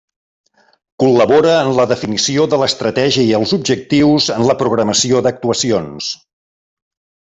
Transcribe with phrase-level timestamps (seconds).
[1.03, 6.13] Col·labora en la definició de l'estratègia i els objectius en la programació d'actuacions.